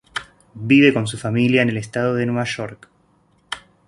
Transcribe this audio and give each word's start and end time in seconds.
Vive 0.55 0.95
con 0.95 1.05
su 1.05 1.15
familia 1.19 1.61
en 1.61 1.69
el 1.69 1.77
Estado 1.77 2.15
de 2.15 2.25
Nueva 2.25 2.43
York. 2.45 2.89